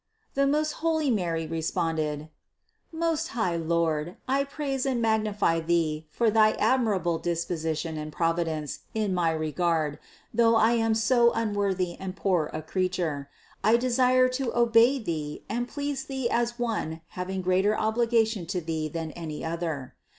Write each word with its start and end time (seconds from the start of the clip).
The 0.33 0.47
most 0.47 0.71
holy 0.81 1.11
Mary 1.11 1.45
re 1.45 1.61
sponded: 1.61 2.29
"Most 2.91 3.27
high 3.37 3.55
Lord, 3.55 4.17
I 4.27 4.43
praise 4.45 4.83
and 4.83 4.99
magnify 4.99 5.59
Thee 5.59 6.07
for 6.09 6.31
thy 6.31 6.53
admirable 6.53 7.19
disposition 7.19 7.99
and 7.99 8.11
providence 8.11 8.79
in 8.95 9.13
my 9.13 9.29
re 9.29 9.51
gard, 9.51 9.99
though 10.33 10.55
I 10.55 10.71
am 10.71 10.95
so 10.95 11.31
unworthy 11.33 11.97
and 11.99 12.15
poor 12.15 12.49
a 12.51 12.63
creature; 12.63 13.29
I 13.63 13.77
desire 13.77 14.27
to 14.29 14.51
obey 14.57 14.97
Thee 14.97 15.43
and 15.47 15.67
please 15.67 16.05
Thee 16.05 16.27
as 16.31 16.57
one 16.57 17.01
hav 17.09 17.29
ing 17.29 17.43
greater 17.43 17.77
obligation 17.77 18.47
to 18.47 18.59
Thee 18.59 18.87
than 18.87 19.11
any 19.11 19.45
other. 19.45 19.93